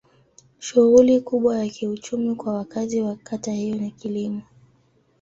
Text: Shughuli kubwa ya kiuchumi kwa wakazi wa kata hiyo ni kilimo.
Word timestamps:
Shughuli 0.59 1.21
kubwa 1.21 1.57
ya 1.59 1.67
kiuchumi 1.69 2.35
kwa 2.35 2.53
wakazi 2.53 3.01
wa 3.01 3.15
kata 3.15 3.51
hiyo 3.51 3.75
ni 3.75 3.91
kilimo. 3.91 4.41